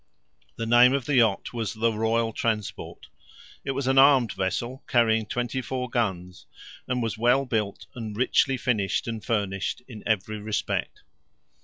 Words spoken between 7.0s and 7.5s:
was well